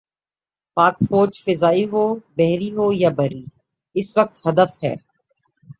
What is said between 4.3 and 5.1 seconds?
ہدف ہے۔